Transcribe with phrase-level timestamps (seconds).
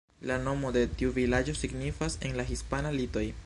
[0.29, 3.27] La nomo de tiu vilaĝo signifas en la hispana "Litoj".